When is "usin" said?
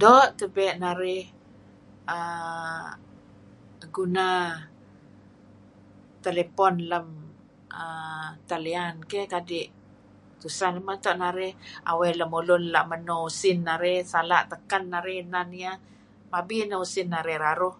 13.28-13.58, 16.86-17.08